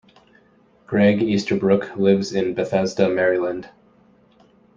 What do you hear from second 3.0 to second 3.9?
Maryland.